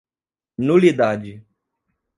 nulidade 0.67 1.33